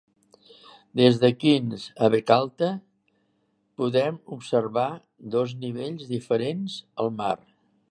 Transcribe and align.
Des 1.01 1.19
de 1.23 1.29
Khniss 1.43 1.83
a 2.05 2.09
Bekalta 2.13 2.69
podem 3.83 4.19
observar 4.39 4.89
dos 5.37 5.57
nivells 5.67 6.11
diferents 6.17 6.83
al 7.05 7.17
mar. 7.23 7.33